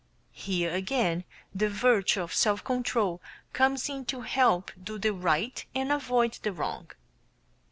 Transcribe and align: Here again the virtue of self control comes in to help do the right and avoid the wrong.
Here 0.33 0.73
again 0.73 1.25
the 1.53 1.69
virtue 1.69 2.23
of 2.23 2.33
self 2.33 2.63
control 2.63 3.21
comes 3.53 3.87
in 3.87 4.05
to 4.05 4.21
help 4.21 4.71
do 4.83 4.97
the 4.97 5.13
right 5.13 5.63
and 5.75 5.91
avoid 5.91 6.39
the 6.41 6.51
wrong. 6.51 6.89